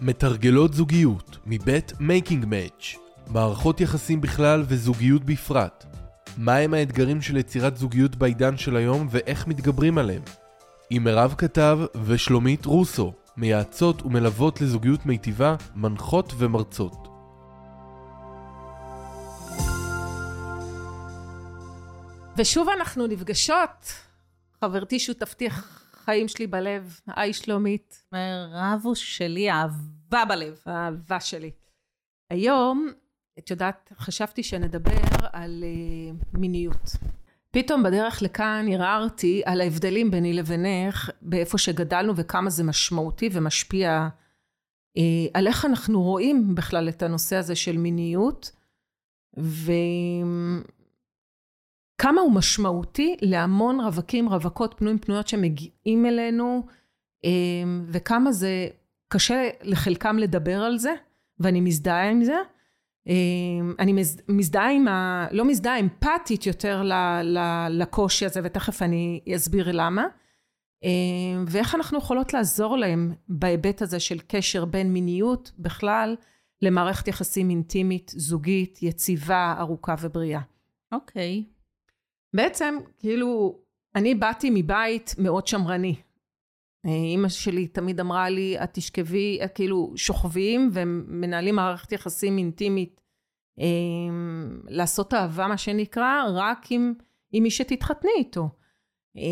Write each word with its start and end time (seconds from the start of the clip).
מתרגלות 0.00 0.74
זוגיות 0.74 1.38
מבית 1.46 1.92
Making 2.00 2.44
Match 2.48 2.94
מערכות 3.28 3.80
יחסים 3.80 4.20
בכלל 4.20 4.64
וזוגיות 4.68 5.24
בפרט. 5.24 5.84
מהם 6.38 6.74
האתגרים 6.74 7.22
של 7.22 7.36
יצירת 7.36 7.76
זוגיות 7.76 8.16
בעידן 8.16 8.56
של 8.56 8.76
היום 8.76 9.06
ואיך 9.10 9.46
מתגברים 9.46 9.98
עליהם? 9.98 10.22
עם 10.90 11.04
מירב 11.04 11.34
כתב 11.38 11.78
ושלומית 12.04 12.66
רוסו, 12.66 13.12
מייעצות 13.36 14.02
ומלוות 14.02 14.60
לזוגיות 14.60 15.06
מיטיבה, 15.06 15.56
מנחות 15.74 16.32
ומרצות. 16.38 17.08
ושוב 22.36 22.68
אנחנו 22.68 23.06
נפגשות, 23.06 23.92
חברתי 24.60 24.98
שותפתי 24.98 25.48
החיים 26.04 26.28
שלי 26.28 26.46
בלב, 26.46 27.00
היי 27.06 27.32
שלומית. 27.32 28.04
מירבו 28.12 28.94
שלי, 28.94 29.50
אהבה 29.50 30.24
בלב. 30.28 30.60
האהבה 30.66 31.20
שלי. 31.20 31.50
היום, 32.30 32.88
את 33.38 33.50
יודעת, 33.50 33.92
חשבתי 33.98 34.42
שנדבר 34.42 35.02
על 35.32 35.64
uh, 35.64 36.38
מיניות. 36.38 36.90
פתאום 37.50 37.82
בדרך 37.82 38.22
לכאן 38.22 38.66
הרהרתי 38.72 39.42
על 39.44 39.60
ההבדלים 39.60 40.10
ביני 40.10 40.32
לבינך, 40.32 41.10
באיפה 41.22 41.58
שגדלנו 41.58 42.12
וכמה 42.16 42.50
זה 42.50 42.64
משמעותי 42.64 43.28
ומשפיע 43.32 44.08
uh, 44.98 45.00
על 45.34 45.46
איך 45.46 45.64
אנחנו 45.64 46.02
רואים 46.02 46.54
בכלל 46.54 46.88
את 46.88 47.02
הנושא 47.02 47.36
הזה 47.36 47.54
של 47.54 47.76
מיניות, 47.76 48.52
וכמה 51.94 52.20
הוא 52.20 52.32
משמעותי 52.32 53.16
להמון 53.22 53.80
רווקים, 53.80 54.28
רווקות, 54.28 54.74
פנויים, 54.78 54.98
פנויות 54.98 55.28
שמגיעים 55.28 56.06
אלינו, 56.06 56.62
uh, 57.26 57.28
וכמה 57.88 58.32
זה 58.32 58.68
קשה 59.08 59.48
לחלקם 59.62 60.18
לדבר 60.18 60.62
על 60.62 60.78
זה, 60.78 60.94
ואני 61.40 61.60
מזדהה 61.60 62.10
עם 62.10 62.24
זה. 62.24 62.36
אני 63.78 64.04
מזדהה 64.28 64.70
עם 64.70 64.88
ה... 64.88 65.26
לא 65.30 65.44
מזדהה, 65.44 65.80
אמפתית 65.80 66.46
יותר 66.46 66.82
ל, 66.82 66.92
ל, 67.22 67.38
לקושי 67.70 68.26
הזה, 68.26 68.40
ותכף 68.44 68.82
אני 68.82 69.20
אסביר 69.36 69.68
למה. 69.72 70.06
ואיך 71.46 71.74
אנחנו 71.74 71.98
יכולות 71.98 72.34
לעזור 72.34 72.76
להם 72.76 73.12
בהיבט 73.28 73.82
הזה 73.82 74.00
של 74.00 74.18
קשר 74.28 74.64
בין 74.64 74.92
מיניות 74.92 75.52
בכלל 75.58 76.16
למערכת 76.62 77.08
יחסים 77.08 77.50
אינטימית, 77.50 78.12
זוגית, 78.16 78.82
יציבה, 78.82 79.54
ארוכה 79.58 79.94
ובריאה. 80.00 80.40
אוקיי. 80.92 81.44
Okay. 81.46 81.53
בעצם, 82.34 82.78
כאילו, 82.98 83.58
אני 83.94 84.14
באתי 84.14 84.50
מבית 84.54 85.14
מאוד 85.18 85.46
שמרני. 85.46 85.94
אימא 86.86 87.28
שלי 87.28 87.66
תמיד 87.66 88.00
אמרה 88.00 88.28
לי, 88.28 88.56
את 88.64 88.70
תשכבי, 88.72 89.38
כאילו 89.54 89.92
שוכבים 89.96 90.70
ומנהלים 90.72 91.54
מערכת 91.54 91.92
יחסים 91.92 92.38
אינטימית, 92.38 93.00
אה, 93.60 93.64
לעשות 94.68 95.14
אהבה 95.14 95.46
מה 95.46 95.56
שנקרא, 95.56 96.22
רק 96.34 96.66
עם, 96.70 96.94
עם 97.32 97.42
מי 97.42 97.50
שתתחתני 97.50 98.10
איתו. 98.18 98.48
אה, 99.16 99.22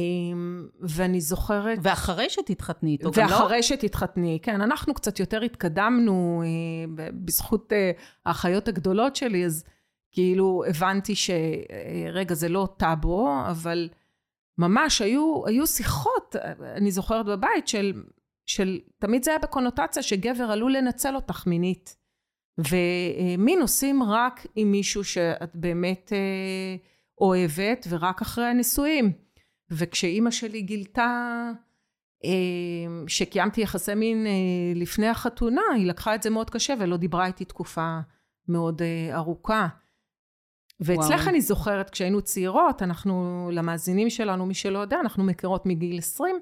ואני 0.81 1.20
זוכרת... 1.20 1.78
ואחרי 1.83 2.31
שתתחתני 2.31 2.91
איתו, 2.91 3.11
גם 3.14 3.28
לא? 3.28 3.34
ואחרי 3.34 3.62
שתתחתני, 3.62 4.39
כן. 4.42 4.61
אנחנו 4.61 4.94
קצת 4.94 5.20
יותר 5.20 5.42
התקדמנו 5.42 6.42
אה, 6.44 7.09
בזכות 7.25 7.72
אה, 7.72 7.91
האחיות 8.27 8.69
הגדולות 8.69 9.16
שלי, 9.16 9.44
אז 9.44 9.64
כאילו 10.12 10.62
הבנתי 10.68 11.14
שרגע, 11.14 12.34
זה 12.34 12.48
לא 12.48 12.68
טאבו, 12.77 13.30
אבל... 13.50 13.88
ממש 14.58 15.02
היו, 15.02 15.46
היו 15.46 15.66
שיחות, 15.66 16.36
אני 16.77 16.91
זוכרת 16.91 17.27
בבית, 17.27 17.69
של, 17.69 18.02
של 18.46 18.80
תמיד 18.98 19.24
זה 19.24 19.30
היה 19.30 19.38
בקונוטציה 19.38 20.02
שגבר 20.02 20.44
עלול 20.44 20.77
לנצל 20.77 21.14
אותך 21.14 21.46
מינית. 21.46 21.96
ומין 22.58 23.60
עושים 23.60 24.02
רק 24.02 24.46
עם 24.56 24.70
מישהו 24.72 25.04
שאת 25.04 25.50
באמת 25.54 26.12
אה, 26.12 26.76
אוהבת 27.20 27.87
ורק 27.88 28.22
אחרי 28.22 28.44
הנישואים. 28.44 29.12
וכשאימא 29.70 30.31
שלי 30.31 30.62
גילתה 30.62 31.50
אה, 32.25 32.31
שקיימתי 33.08 33.60
יחסי 33.60 33.94
מין 33.94 34.26
אה, 34.26 34.32
לפני 34.75 35.08
החתונה, 35.08 35.62
היא 35.75 35.87
לקחה 35.87 36.14
את 36.14 36.22
זה 36.22 36.31
מאוד 36.31 36.50
קשה 36.50 36.75
ולא 36.81 36.97
דיברה 36.97 37.26
איתי 37.26 37.44
תקופה 37.44 37.98
מאוד 38.48 38.82
אה, 38.82 39.16
ארוכה. 39.16 39.69
ואצלך 40.84 41.28
אני 41.28 41.41
זוכרת, 41.41 41.91
כשהיינו 41.91 42.22
צעירות, 42.22 42.82
אנחנו, 42.82 43.48
למאזינים 43.53 44.10
שלנו, 44.10 44.47
מי 44.47 44.54
שלא 44.54 44.78
יודע, 44.78 45.00
אנחנו 45.00 45.25
מכירות 45.25 45.66
מגיל 45.66 45.98
20. 45.98 46.41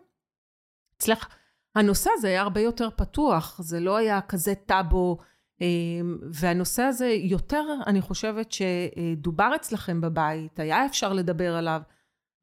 אצלך 0.96 1.28
הנושא 1.74 2.10
הזה 2.14 2.28
היה 2.28 2.42
הרבה 2.42 2.60
יותר 2.60 2.88
פתוח, 2.96 3.60
זה 3.62 3.80
לא 3.80 3.96
היה 3.96 4.20
כזה 4.20 4.54
טאבו, 4.54 5.18
אמ, 5.60 6.18
והנושא 6.32 6.82
הזה 6.82 7.06
יותר, 7.06 7.64
אני 7.86 8.00
חושבת 8.00 8.52
שדובר 8.52 9.52
אצלכם 9.56 10.00
בבית, 10.00 10.60
היה 10.60 10.86
אפשר 10.86 11.12
לדבר 11.12 11.56
עליו. 11.56 11.80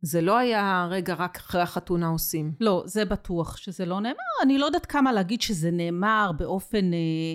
זה 0.01 0.21
לא 0.21 0.37
היה 0.37 0.87
רגע 0.89 1.13
רק 1.13 1.37
אחרי 1.37 1.61
החתונה 1.61 2.07
עושים. 2.07 2.53
לא, 2.59 2.83
זה 2.85 3.05
בטוח 3.05 3.57
שזה 3.57 3.85
לא 3.85 3.99
נאמר. 3.99 4.15
אני 4.43 4.57
לא 4.57 4.65
יודעת 4.65 4.85
כמה 4.85 5.13
להגיד 5.13 5.41
שזה 5.41 5.71
נאמר 5.71 6.31
באופן 6.37 6.93
אה, 6.93 7.33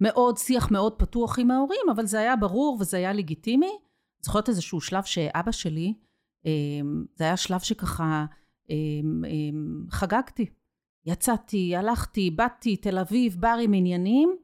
מאוד, 0.00 0.38
שיח 0.38 0.70
מאוד 0.70 0.92
פתוח 0.92 1.38
עם 1.38 1.50
ההורים, 1.50 1.80
אבל 1.94 2.06
זה 2.06 2.18
היה 2.18 2.36
ברור 2.36 2.76
וזה 2.80 2.96
היה 2.96 3.12
לגיטימי. 3.12 3.78
זוכרת 4.20 4.48
איזשהו 4.48 4.80
שלב 4.80 5.02
שאבא 5.02 5.52
שלי, 5.52 5.94
אמ, 6.46 7.04
זה 7.14 7.24
היה 7.24 7.36
שלב 7.36 7.60
שככה 7.60 8.26
אמ, 8.70 9.24
אמ, 9.24 9.86
חגגתי. 9.90 10.46
יצאתי, 11.06 11.76
הלכתי, 11.76 12.30
באתי, 12.30 12.76
תל 12.76 12.98
אביב, 12.98 13.36
ברים 13.40 13.72
עניינים, 13.72 14.36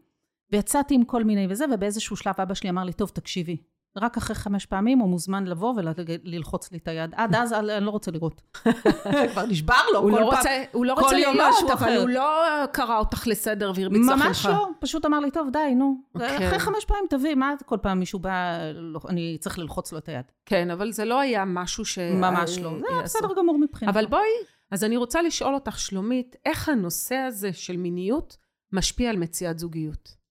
ויצאתי 0.53 0.95
עם 0.95 1.05
כל 1.05 1.25
מיני 1.25 1.47
וזה, 1.51 1.65
ובאיזשהו 1.75 2.17
שלב 2.17 2.35
אבא 2.39 2.55
שלי 2.55 2.71
אמר 2.71 2.85
לי, 2.85 2.93
טוב, 2.93 3.09
תקשיבי, 3.09 3.57
רק 3.97 4.17
אחרי 4.17 4.37
חמש 4.37 4.67
פעמים 4.67 4.99
הוא 4.99 5.09
מוזמן 5.09 5.45
לבוא 5.45 5.75
וללחוץ 5.77 6.73
לי 6.73 6.79
את 6.79 6.89
היד. 6.89 7.15
עד 7.17 7.35
אז 7.35 7.53
אני 7.53 7.85
לא 7.85 7.91
רוצה 7.91 8.11
לראות. 8.11 8.43
כבר 9.33 9.47
נשבר 9.47 9.75
לו 9.93 10.03
כל 10.03 10.09
לא 10.21 10.31
פעם. 10.31 10.53
הוא 10.73 10.87
לא 10.87 10.95
רוצה 10.95 11.17
לראות, 11.17 11.71
אבל 11.73 11.97
הוא 11.97 12.09
לא 12.09 12.67
קרא 12.73 12.99
אותך 12.99 13.27
לסדר 13.27 13.73
והרביץ 13.75 14.09
לך. 14.09 14.23
ממש 14.27 14.47
לא, 14.47 14.69
פשוט 14.81 15.05
אמר 15.07 15.21
לי, 15.21 15.31
טוב, 15.31 15.49
די, 15.53 15.75
נו. 15.77 15.97
אוקיי. 16.15 16.49
אחרי 16.49 16.59
חמש 16.59 16.85
פעמים 16.85 17.05
תביא, 17.11 17.35
מה 17.35 17.55
כל 17.67 17.79
פעם 17.83 17.99
מישהו 17.99 18.19
בא, 18.19 18.59
לא, 18.75 19.01
אני 19.09 19.37
צריך 19.41 19.59
ללחוץ 19.59 19.93
לו 19.93 19.99
את 19.99 20.09
היד. 20.09 20.25
כן, 20.47 20.71
אבל 20.71 20.93
זה 20.93 21.05
לא 21.05 21.21
היה 21.21 21.45
משהו 21.45 21.85
ש... 21.85 21.99
ממש 21.99 22.59
לא. 22.59 22.71
זה 22.81 22.87
היה 22.91 23.03
בסדר 23.03 23.29
גמור 23.37 23.59
מבחינתו. 23.59 23.99
אבל 23.99 24.07
בואי, 24.07 24.23
אז 24.71 24.85
אני 24.85 24.97
רוצה 24.97 25.23
לשאול 25.23 25.55
אותך, 25.55 25.79
שלומית, 25.79 26.37
איך 26.47 26.69
הנושא 26.69 27.15
הזה 27.15 27.53
של 27.53 27.77
מיניות 27.77 28.37
משפיע 28.73 29.11
על 29.11 29.17
מציאת 29.17 29.59
זוגיות? 29.59 30.24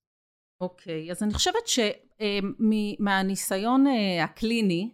אוקיי, 0.64 1.12
אז 1.12 1.24
אני 1.24 1.34
חושבת 1.34 1.68
ש... 1.68 1.80
אה, 2.22 2.40
אה, 3.88 4.24
הקליני, 4.24 4.92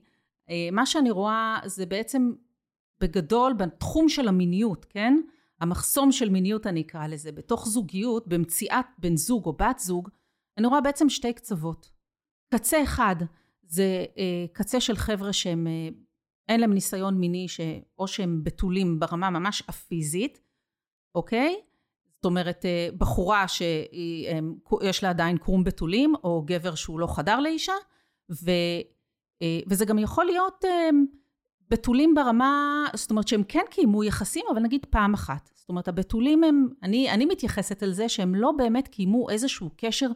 אה, 0.50 0.70
מה 0.72 0.86
שאני 0.86 1.12
רואה 1.12 1.60
זה 1.66 1.86
בעצם 1.86 2.32
בגדול 3.02 3.54
בתחום 3.54 4.10
של 4.10 4.28
המיניות, 4.28 4.86
כן? 4.86 5.22
המחסום 5.62 6.12
של 6.12 6.30
מיניות 6.30 6.68
אני 6.68 6.82
אקרא 6.82 7.08
לזה, 7.08 7.32
בתוך 7.32 7.68
זוגיות, 7.68 8.28
במציאת 8.28 8.86
בן 8.98 9.16
זוג 9.16 9.46
או 9.46 9.54
בת 9.54 9.80
זוג, 9.80 10.10
אני 10.58 10.68
רואה 10.68 10.82
בעצם 10.82 11.10
שתי 11.10 11.34
קצוות. 11.34 11.90
קצה 12.54 12.84
אחד 12.84 13.16
זה 13.68 14.06
קצה 14.54 14.82
של 14.82 14.96
חבר'ה 14.96 15.34
שהם, 15.34 15.68
אין 16.50 16.60
להם 16.60 16.74
ניסיון 16.74 17.20
מיני, 17.20 17.48
ש... 17.48 17.60
או 18.00 18.08
שהם 18.08 18.44
בתולים 18.44 19.00
ברמה 19.00 19.30
ממש 19.30 19.64
הפיזית, 19.68 20.40
אוקיי? 21.16 21.56
זאת 22.20 22.26
אומרת, 22.26 22.66
אה, 22.66 22.90
בחורה 22.98 23.46
שיש 23.48 25.04
לה 25.04 25.10
עדיין 25.10 25.38
קרום 25.38 25.64
בתולים, 25.64 26.14
או 26.24 26.44
גבר 26.46 26.76
שהוא 26.76 27.00
לא 27.00 27.08
חדר 27.08 27.40
לאישה, 27.40 27.74
ו, 28.32 28.52
אה, 29.42 29.60
וזה 29.68 29.86
גם 29.86 30.00
יכול 30.00 30.26
להיות 30.26 30.66
אה, 30.66 30.90
בתולים 31.70 32.16
ברמה, 32.16 32.86
זאת 32.96 33.12
אומרת 33.12 33.28
שהם 33.28 33.44
כן 33.44 33.64
קיימו 33.70 34.04
יחסים, 34.04 34.46
אבל 34.52 34.60
נגיד 34.62 34.86
פעם 34.90 35.14
אחת. 35.14 35.50
זאת 35.56 35.70
אומרת, 35.70 35.88
הבתולים 35.88 36.44
הם, 36.44 36.68
אני, 36.84 37.12
אני 37.12 37.26
מתייחסת 37.26 37.84
על 37.84 37.94
זה 37.94 38.10
שהם 38.10 38.36
לא 38.36 38.52
באמת 38.58 38.88
קיימו 38.88 39.30
איזשהו 39.30 39.70
קשר 39.78 40.10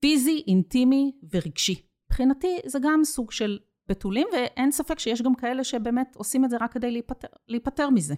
פיזי, 0.00 0.44
אינטימי 0.46 1.12
ורגשי. 1.34 1.82
מבחינתי 2.06 2.58
זה 2.66 2.78
גם 2.82 3.04
סוג 3.04 3.30
של 3.32 3.58
בתולים, 3.88 4.28
ואין 4.32 4.70
ספק 4.70 4.98
שיש 4.98 5.22
גם 5.22 5.34
כאלה 5.34 5.64
שבאמת 5.64 6.16
עושים 6.16 6.44
את 6.44 6.50
זה 6.50 6.56
רק 6.60 6.72
כדי 6.72 6.90
להיפטר, 6.90 7.28
להיפטר 7.48 7.90
מזה. 7.90 8.14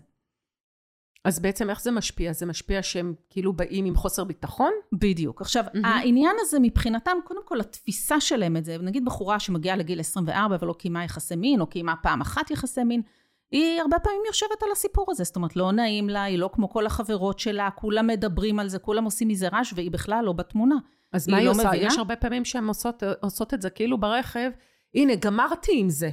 אז 1.24 1.38
בעצם 1.38 1.70
איך 1.70 1.82
זה 1.82 1.90
משפיע? 1.90 2.32
זה 2.32 2.46
משפיע 2.46 2.82
שהם 2.82 3.14
כאילו 3.30 3.52
באים 3.52 3.84
עם 3.84 3.96
חוסר 3.96 4.24
ביטחון? 4.24 4.72
בדיוק. 4.92 5.40
עכשיו, 5.40 5.64
mm-hmm. 5.64 5.86
העניין 5.86 6.36
הזה 6.40 6.58
מבחינתם, 6.62 7.16
קודם 7.24 7.40
כל 7.44 7.60
התפיסה 7.60 8.20
שלהם 8.20 8.56
את 8.56 8.64
זה, 8.64 8.78
נגיד 8.78 9.04
בחורה 9.04 9.40
שמגיעה 9.40 9.76
לגיל 9.76 10.00
24 10.00 10.56
ולא 10.60 10.72
קיימה 10.72 11.04
יחסי 11.04 11.36
מין, 11.36 11.60
או 11.60 11.66
קיימה 11.66 11.94
פעם 12.02 12.20
אחת 12.20 12.50
יחסי 12.50 12.84
מין, 12.84 13.02
היא 13.50 13.80
הרבה 13.80 13.98
פעמים 13.98 14.22
יושבת 14.26 14.62
על 14.62 14.68
הסיפור 14.72 15.06
הזה, 15.08 15.24
זאת 15.24 15.36
אומרת, 15.36 15.56
לא 15.56 15.72
נעים 15.72 16.08
לה, 16.08 16.22
היא 16.22 16.38
לא 16.38 16.50
כמו 16.52 16.68
כל 16.70 16.86
החברות 16.86 17.38
שלה, 17.38 17.70
כולם 17.70 18.06
מדברים 18.06 18.58
על 18.58 18.68
זה, 18.68 18.78
כולם 18.78 19.04
עושים 19.04 19.28
מזה 19.28 19.48
רעש, 19.48 19.72
והיא 19.76 19.90
בכלל 19.90 20.24
לא 20.24 20.32
בתמונה. 20.32 20.76
אז 21.12 21.28
מה 21.28 21.36
היא 21.36 21.46
לא 21.46 21.50
עושה? 21.50 21.68
מבינה? 21.68 21.86
יש 21.86 21.98
הרבה 21.98 22.16
פעמים 22.16 22.44
שהן 22.44 22.64
עושות, 22.64 23.02
עושות 23.20 23.54
את 23.54 23.62
זה 23.62 23.70
כאילו 23.70 23.98
ברכב, 23.98 24.50
הנה, 24.94 25.14
גמרתי 25.14 25.72
עם 25.74 25.90
זה. 25.90 26.10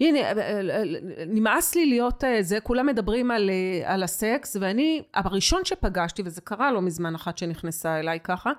הנה, 0.00 0.18
אה, 0.18 0.32
אה, 0.32 0.82
נמאס 1.26 1.74
לי 1.74 1.86
להיות 1.86 2.24
זה, 2.40 2.60
כולם 2.60 2.86
מדברים 2.86 3.30
על, 3.30 3.50
על 3.84 4.02
הסקס, 4.02 4.56
ואני, 4.60 5.02
הראשון 5.14 5.64
שפגשתי, 5.64 6.22
וזה 6.24 6.40
קרה 6.40 6.72
לא 6.72 6.82
מזמן 6.82 7.14
אחת 7.14 7.38
שנכנסה 7.38 8.00
אליי 8.00 8.20
ככה, 8.20 8.52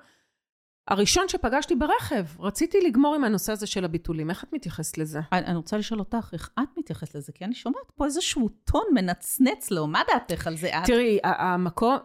הראשון 0.88 1.28
שפגשתי 1.28 1.74
ברכב, 1.74 2.24
רציתי 2.38 2.78
לגמור 2.80 3.14
עם 3.14 3.24
הנושא 3.24 3.52
הזה 3.52 3.66
של 3.66 3.84
הביטולים. 3.84 4.30
איך 4.30 4.44
את 4.44 4.52
מתייחסת 4.52 4.98
לזה? 4.98 5.20
אני, 5.32 5.46
אני 5.46 5.56
רוצה 5.56 5.76
לשאול 5.76 6.00
אותך, 6.00 6.30
איך 6.32 6.50
את 6.58 6.78
מתייחסת 6.78 7.14
לזה? 7.14 7.32
כי 7.32 7.44
אני 7.44 7.54
שומעת 7.54 7.90
פה 7.96 8.04
איזשהו 8.04 8.48
טון 8.48 8.84
מנצנץ 8.94 9.70
לו, 9.70 9.86
מה 9.86 10.02
דעתך 10.12 10.46
על 10.46 10.56
זה 10.56 10.78
את? 10.78 10.84
תראי, 10.86 11.18
המקום, 11.24 11.96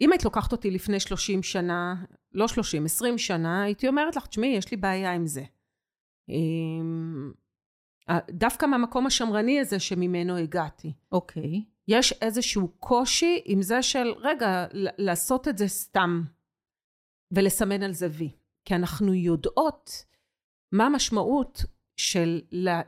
אם 0.00 0.12
היית 0.12 0.24
לוקחת 0.24 0.52
אותי 0.52 0.70
לפני 0.70 1.00
30 1.00 1.42
שנה, 1.42 1.94
לא 2.32 2.48
30, 2.48 2.84
20 2.84 3.18
שנה, 3.18 3.62
הייתי 3.62 3.88
אומרת 3.88 4.16
לך, 4.16 4.26
תשמעי, 4.26 4.48
יש 4.48 4.70
לי 4.70 4.76
בעיה 4.76 5.12
עם 5.12 5.26
זה. 5.26 5.42
דווקא 8.30 8.66
מהמקום 8.66 9.06
השמרני 9.06 9.60
הזה 9.60 9.78
שממנו 9.78 10.36
הגעתי. 10.36 10.92
אוקיי. 11.12 11.42
Okay. 11.42 11.70
יש 11.88 12.12
איזשהו 12.12 12.68
קושי 12.78 13.40
עם 13.44 13.62
זה 13.62 13.82
של, 13.82 14.12
רגע, 14.18 14.66
לעשות 14.72 15.48
את 15.48 15.58
זה 15.58 15.68
סתם. 15.68 16.22
ולסמן 17.32 17.82
על 17.82 17.92
זה 17.92 18.08
וי. 18.10 18.30
כי 18.64 18.74
אנחנו 18.74 19.14
יודעות 19.14 20.04
מה 20.72 20.86
המשמעות 20.86 21.64
של 21.96 22.40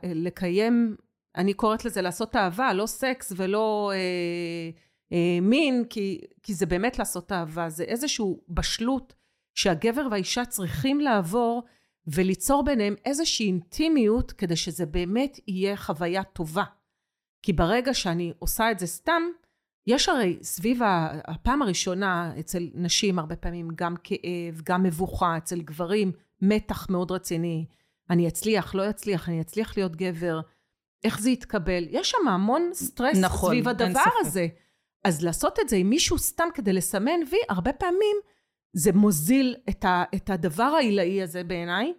לקיים, 0.03 0.95
אני 1.35 1.53
קוראת 1.53 1.85
לזה 1.85 2.01
לעשות 2.01 2.35
אהבה, 2.35 2.73
לא 2.73 2.85
סקס 2.85 3.33
ולא 3.35 3.91
אה, 3.93 4.69
אה, 5.13 5.41
מין, 5.41 5.85
כי, 5.89 6.21
כי 6.43 6.53
זה 6.53 6.65
באמת 6.65 6.99
לעשות 6.99 7.31
אהבה, 7.31 7.69
זה 7.69 7.83
איזושהי 7.83 8.25
בשלות 8.49 9.13
שהגבר 9.55 10.07
והאישה 10.11 10.45
צריכים 10.45 10.99
לעבור 10.99 11.63
וליצור 12.07 12.63
ביניהם 12.63 12.95
איזושהי 13.05 13.45
אינטימיות 13.45 14.31
כדי 14.31 14.55
שזה 14.55 14.85
באמת 14.85 15.39
יהיה 15.47 15.77
חוויה 15.77 16.23
טובה. 16.23 16.63
כי 17.41 17.53
ברגע 17.53 17.93
שאני 17.93 18.33
עושה 18.39 18.71
את 18.71 18.79
זה 18.79 18.87
סתם, 18.87 19.21
יש 19.87 20.09
הרי 20.09 20.37
סביב 20.41 20.79
הפעם 21.27 21.61
הראשונה 21.61 22.33
אצל 22.39 22.69
נשים 22.73 23.19
הרבה 23.19 23.35
פעמים 23.35 23.67
גם 23.75 23.95
כאב, 24.03 24.61
גם 24.63 24.83
מבוכה, 24.83 25.37
אצל 25.37 25.61
גברים 25.61 26.11
מתח 26.41 26.89
מאוד 26.89 27.11
רציני. 27.11 27.65
אני 28.09 28.27
אצליח, 28.27 28.75
לא 28.75 28.89
אצליח, 28.89 29.29
אני 29.29 29.41
אצליח 29.41 29.77
להיות 29.77 29.95
גבר, 29.95 30.41
איך 31.03 31.19
זה 31.19 31.29
יתקבל. 31.29 31.83
יש 31.89 32.09
שם 32.09 32.27
המון 32.27 32.69
סטרס 32.73 33.17
נכון, 33.17 33.49
סביב 33.49 33.67
הדבר 33.67 34.09
הזה. 34.19 34.47
אז 35.03 35.23
לעשות 35.23 35.59
את 35.59 35.69
זה 35.69 35.75
עם 35.75 35.89
מישהו 35.89 36.17
סתם 36.17 36.47
כדי 36.53 36.73
לסמן 36.73 37.19
וי, 37.31 37.37
הרבה 37.49 37.73
פעמים 37.73 38.17
זה 38.73 38.91
מוזיל 38.91 39.55
את, 39.69 39.85
ה, 39.85 40.03
את 40.15 40.29
הדבר 40.29 40.63
העילאי 40.63 41.21
הזה 41.21 41.43
בעיניי, 41.43 41.93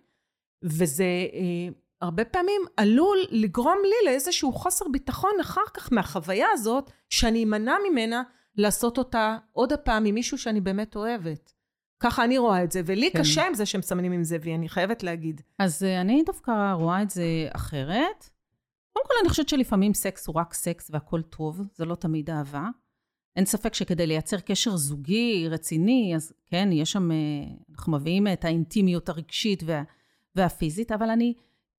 וזה 0.62 1.04
אה, 1.04 1.74
הרבה 2.00 2.24
פעמים 2.24 2.62
עלול 2.76 3.18
לגרום 3.30 3.78
לי 3.82 4.10
לאיזשהו 4.10 4.52
חוסר 4.52 4.84
ביטחון 4.92 5.32
אחר 5.40 5.60
כך 5.74 5.92
מהחוויה 5.92 6.46
הזאת, 6.52 6.90
שאני 7.10 7.44
אמנע 7.44 7.76
ממנה 7.90 8.22
לעשות 8.56 8.98
אותה 8.98 9.38
עוד 9.52 9.72
הפעם 9.72 10.04
עם 10.04 10.14
מישהו 10.14 10.38
שאני 10.38 10.60
באמת 10.60 10.96
אוהבת. 10.96 11.52
ככה 12.00 12.24
אני 12.24 12.38
רואה 12.38 12.64
את 12.64 12.72
זה, 12.72 12.80
ולי 12.86 13.10
כן. 13.10 13.18
קשה 13.18 13.46
עם 13.46 13.54
זה 13.54 13.66
שמסמנים 13.66 14.12
עם 14.12 14.24
זה, 14.24 14.36
ואני 14.40 14.68
חייבת 14.68 15.02
להגיד. 15.02 15.40
אז 15.58 15.82
uh, 15.82 16.00
אני 16.00 16.22
דווקא 16.26 16.72
רואה 16.72 17.02
את 17.02 17.10
זה 17.10 17.24
אחרת. 17.52 18.30
קודם 18.92 19.06
כל, 19.06 19.14
אני 19.20 19.28
חושבת 19.28 19.48
שלפעמים 19.48 19.94
סקס 19.94 20.26
הוא 20.26 20.36
רק 20.36 20.54
סקס 20.54 20.90
והכל 20.90 21.22
טוב, 21.22 21.60
זה 21.74 21.84
לא 21.84 21.94
תמיד 21.94 22.30
אהבה. 22.30 22.68
אין 23.36 23.44
ספק 23.44 23.74
שכדי 23.74 24.06
לייצר 24.06 24.40
קשר 24.40 24.76
זוגי 24.76 25.48
רציני, 25.48 26.12
אז 26.16 26.32
כן, 26.46 26.68
יש 26.72 26.92
שם, 26.92 27.10
uh, 27.10 27.74
אנחנו 27.74 27.92
מביאים 27.92 28.26
את 28.26 28.44
האינטימיות 28.44 29.08
הרגשית 29.08 29.62
וה, 29.66 29.82
והפיזית, 30.36 30.92
אבל 30.92 31.10
אני 31.10 31.34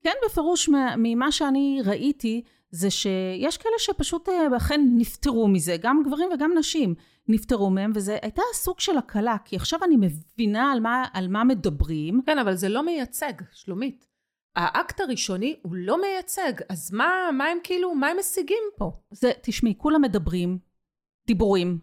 כן, 0.06 0.14
בפירוש 0.26 0.70
ממה 0.98 1.32
שאני 1.32 1.82
ראיתי, 1.86 2.42
זה 2.72 2.90
שיש 2.90 3.58
כאלה 3.58 3.76
שפשוט 3.78 4.30
אה, 4.30 4.58
אכן 4.58 4.82
נפטרו 4.98 5.48
מזה, 5.48 5.78
גם 5.82 6.04
גברים 6.06 6.30
וגם 6.34 6.52
נשים 6.58 6.96
נפטרו 7.28 7.70
מהם, 7.70 7.92
וזה 7.96 8.18
הייתה 8.22 8.42
סוג 8.54 8.80
של 8.80 8.98
הקלה, 8.98 9.38
כי 9.46 9.56
עכשיו 9.56 9.80
אני 9.84 9.96
מבינה 9.98 10.72
על 10.72 10.80
מה, 10.80 11.06
על 11.14 11.28
מה 11.28 11.44
מדברים. 11.44 12.22
כן, 12.26 12.40
אבל 12.40 12.56
זה 12.56 12.70
לא 12.70 12.86
מייצג, 12.86 13.34
שלומית. 13.52 14.08
האקט 14.56 15.00
הראשוני 15.00 15.56
הוא 15.62 15.76
לא 15.76 16.02
מייצג, 16.02 16.54
אז 16.70 16.92
מה, 16.92 17.30
מה 17.34 17.46
הם 17.46 17.58
כאילו, 17.64 17.96
מה 17.96 18.08
הם 18.08 18.18
משיגים 18.20 18.64
פה? 18.78 18.92
זה, 19.12 19.32
תשמעי, 19.42 19.74
כולם 19.78 20.02
מדברים, 20.02 20.58
דיבורים, 21.28 21.80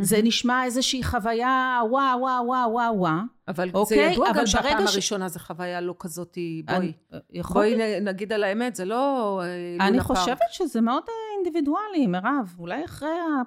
זה 0.00 0.16
נשמע 0.22 0.64
איזושהי 0.64 1.02
חוויה 1.02 1.80
וואו 1.90 2.20
וואו 2.20 2.46
וואו 2.46 2.70
וואו 2.72 2.98
וואו. 2.98 3.12
אבל 3.48 3.70
אוקיי? 3.74 3.96
זה 3.96 4.02
ידוע 4.02 4.32
גם 4.32 4.46
שהפעם 4.46 4.86
ש... 4.86 4.92
הראשונה 4.92 5.28
זו 5.28 5.40
חוויה 5.40 5.80
לא 5.80 5.94
כזאת, 5.98 6.38
בואי. 6.64 6.76
אני. 6.76 7.42
בואי 7.42 8.00
נגיד 8.00 8.32
על 8.32 8.44
האמת, 8.44 8.74
זה 8.74 8.84
לא... 8.84 9.40
אה, 9.44 9.86
אני 9.86 10.00
חושבת 10.00 10.38
פעם. 10.38 10.48
שזה 10.50 10.80
מאוד 10.80 11.02
אה, 11.08 11.36
אינדיבידואלי, 11.36 12.06
מירב. 12.06 12.54
אולי 12.58 12.84
אחרי 12.84 13.08
ה... 13.08 13.42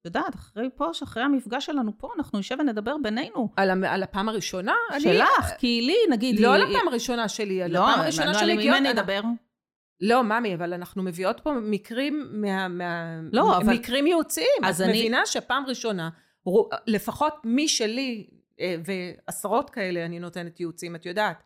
את 0.00 0.04
יודעת, 0.04 0.34
אחרי 0.34 0.68
פה, 0.76 0.90
אחרי 1.02 1.22
המפגש 1.22 1.66
שלנו 1.66 1.98
פה, 1.98 2.08
אנחנו 2.18 2.38
נשב 2.38 2.56
ונדבר 2.60 2.96
בינינו. 3.02 3.48
על, 3.56 3.84
על 3.84 4.02
הפעם 4.02 4.28
הראשונה? 4.28 4.74
שלך, 4.98 5.28
אני... 5.50 5.58
כי 5.58 5.80
לי, 5.82 5.96
נגיד... 6.10 6.40
לא 6.40 6.54
על 6.54 6.62
הפעם 6.62 6.88
הראשונה 6.88 7.28
שלי, 7.28 7.62
על 7.62 7.70
לא, 7.70 7.88
הפעם 7.88 8.00
הראשונה 8.00 8.34
שלי. 8.34 8.46
לא, 8.46 8.62
על 8.62 8.70
מי 8.70 8.78
אני 8.78 8.90
אדבר? 8.90 9.20
לא, 10.00 10.24
ממי, 10.24 10.54
אבל 10.54 10.72
אנחנו 10.72 11.02
מביאות 11.02 11.40
פה 11.40 11.52
מקרים, 11.52 12.28
מה, 12.32 12.68
מה, 12.68 13.20
לא, 13.32 13.56
אבל... 13.56 13.74
מקרים 13.74 14.06
ייעוציים. 14.06 14.64
אז 14.64 14.82
את 14.82 14.88
אני... 14.88 14.98
מבינה 14.98 15.26
שפעם 15.26 15.66
ראשונה, 15.66 16.10
לפחות 16.86 17.34
מי 17.44 17.68
שלי, 17.68 18.26
אה, 18.60 18.76
ועשרות 18.84 19.70
כאלה 19.70 20.04
אני 20.04 20.18
נותנת 20.18 20.60
ייעוצים, 20.60 20.96
את 20.96 21.06
יודעת, 21.06 21.42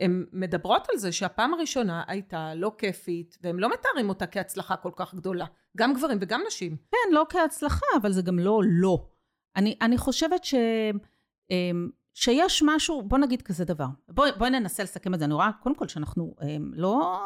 הן 0.00 0.26
מדברות 0.32 0.86
על 0.90 0.96
זה 0.96 1.12
שהפעם 1.12 1.54
הראשונה 1.54 2.02
הייתה 2.06 2.54
לא 2.54 2.72
כיפית, 2.78 3.38
והם 3.42 3.58
לא 3.58 3.70
מתארים 3.72 4.08
אותה 4.08 4.26
כהצלחה 4.26 4.76
כל 4.76 4.90
כך 4.96 5.14
גדולה. 5.14 5.46
גם 5.76 5.94
גברים 5.94 6.18
וגם 6.20 6.42
נשים. 6.46 6.76
כן, 6.90 7.14
לא 7.14 7.26
כהצלחה, 7.28 7.86
אבל 8.02 8.12
זה 8.12 8.22
גם 8.22 8.38
לא 8.38 8.60
לא. 8.64 9.06
אני, 9.56 9.78
אני 9.82 9.98
חושבת 9.98 10.44
ש... 10.44 10.54
אמ, 12.14 12.18
שיש 12.18 12.62
משהו, 12.66 13.02
בוא 13.02 13.18
נגיד 13.18 13.42
כזה 13.42 13.64
דבר. 13.64 13.86
בואי 14.08 14.30
בוא 14.38 14.48
ננסה 14.48 14.82
לסכם 14.82 15.14
את 15.14 15.18
זה. 15.18 15.24
אני 15.24 15.34
רואה, 15.34 15.50
קודם 15.62 15.74
כל, 15.74 15.88
שאנחנו 15.88 16.34
הם, 16.40 16.70
לא, 16.74 17.18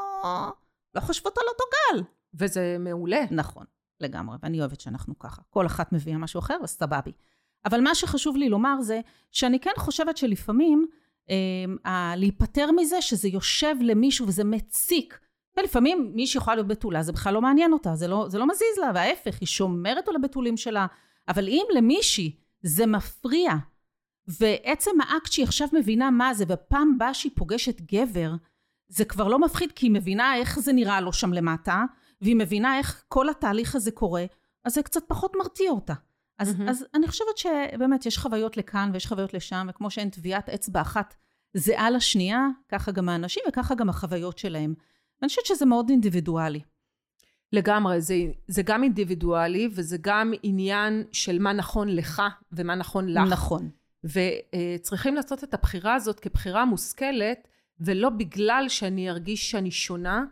לא 0.95 1.01
חושבות 1.01 1.39
על 1.39 1.45
אותו 1.49 1.65
גל. 1.75 2.03
וזה 2.35 2.77
מעולה. 2.81 3.25
נכון, 3.31 3.65
לגמרי. 4.01 4.37
ואני 4.43 4.61
אוהבת 4.61 4.81
שאנחנו 4.81 5.19
ככה. 5.19 5.43
כל 5.51 5.67
אחת 5.67 5.93
מביאה 5.93 6.19
משהו 6.19 6.39
אחר, 6.39 6.57
אז 6.63 6.71
סבבי. 6.71 7.13
אבל 7.65 7.81
מה 7.81 7.95
שחשוב 7.95 8.37
לי 8.37 8.49
לומר 8.49 8.81
זה, 8.81 9.01
שאני 9.33 9.61
כן 9.61 9.71
חושבת 9.77 10.17
שלפעמים, 10.17 10.87
אה, 11.87 12.15
להיפטר 12.17 12.71
מזה, 12.77 13.03
שזה 13.03 13.29
יושב 13.29 13.75
למישהו 13.81 14.27
וזה 14.27 14.45
מציק. 14.45 15.19
ולפעמים 15.57 16.13
מישהי 16.15 16.39
יכולה 16.39 16.55
להיות 16.57 16.69
בתולה, 16.69 17.03
זה 17.03 17.13
בכלל 17.13 17.35
לא 17.35 17.41
מעניין 17.41 17.73
אותה, 17.73 17.95
זה 17.95 18.09
לא, 18.09 18.27
זה 18.29 18.39
לא 18.39 18.47
מזיז 18.47 18.79
לה, 18.81 18.91
וההפך, 18.95 19.39
היא 19.41 19.47
שומרת 19.47 20.09
על 20.09 20.17
הבתולים 20.17 20.57
שלה. 20.57 20.87
אבל 21.29 21.49
אם 21.49 21.65
למישהי 21.75 22.37
זה 22.63 22.87
מפריע, 22.87 23.51
ועצם 24.29 24.91
האקט 25.01 25.33
שהיא 25.33 25.45
עכשיו 25.47 25.69
מבינה 25.73 26.11
מה 26.11 26.35
זה, 26.35 26.45
ופעם 26.49 26.99
באה 26.99 27.15
שהיא 27.15 27.33
פוגשת 27.35 27.81
גבר, 27.81 28.35
זה 28.89 29.05
כבר 29.05 29.29
לא 29.29 29.39
מפחיד, 29.39 29.73
כי 29.73 29.87
היא 29.87 29.93
מבינה 29.93 30.37
איך 30.37 30.59
זה 30.59 30.73
נראה 30.73 31.01
לו 31.01 31.13
שם 31.13 31.33
למטה, 31.33 31.85
והיא 32.23 32.37
מבינה 32.37 32.79
איך 32.79 33.05
כל 33.09 33.29
התהליך 33.29 33.75
הזה 33.75 33.91
קורה, 33.91 34.25
אז 34.65 34.75
זה 34.75 34.83
קצת 34.83 35.03
פחות 35.09 35.33
מרתיע 35.39 35.71
אותה. 35.71 35.95
אז, 36.39 36.51
mm-hmm. 36.51 36.71
אז 36.71 36.87
אני 36.95 37.09
חושבת 37.09 37.39
שבאמת 37.39 38.07
יש 38.07 38.19
חוויות 38.19 38.57
לכאן 38.57 38.91
ויש 38.93 39.07
חוויות 39.07 39.35
לשם, 39.35 39.67
וכמו 39.71 39.91
שאין 39.91 40.11
טביעת 40.11 40.49
אצבע 40.49 40.81
אחת 40.81 41.15
זהה 41.55 41.91
לשנייה, 41.91 42.47
ככה 42.69 42.93
גם 42.93 43.09
האנשים 43.09 43.43
וככה 43.49 43.75
גם 43.75 43.89
החוויות 43.89 44.39
שלהם. 44.39 44.75
ואני 45.21 45.29
חושבת 45.29 45.47
שזה 45.47 45.67
מאוד 45.67 45.91
אינדיבידואלי. 45.91 46.61
לגמרי, 47.53 48.01
זה, 48.01 48.15
זה 48.49 48.63
גם 48.63 48.83
אינדיבידואלי 48.83 49.69
וזה 49.73 49.97
גם 50.01 50.33
עניין 50.43 51.05
של 51.13 51.39
מה 51.39 51.53
נכון 51.53 51.89
לך 51.89 52.23
ומה 52.53 52.75
נכון 52.75 53.09
לך. 53.09 53.33
נכון. 53.33 53.71
וצריכים 54.05 55.15
לעשות 55.15 55.45
את 55.45 55.55
הבחירה 55.55 55.95
הזאת 55.95 56.21
כבחירה 56.21 56.65
מושכלת, 56.65 57.49
ולא 57.81 58.11
בגלל 58.11 58.65
שאני 58.69 59.11
ארגיש 59.11 59.51
שאני 59.51 59.71
שונה, 59.71 60.25